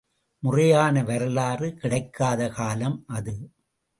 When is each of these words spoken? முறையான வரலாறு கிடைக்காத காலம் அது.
முறையான 0.43 1.03
வரலாறு 1.03 1.75
கிடைக்காத 1.75 2.49
காலம் 2.49 3.03
அது. 3.07 3.35